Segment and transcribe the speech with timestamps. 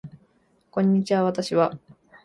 [0.71, 1.77] こんにちは私は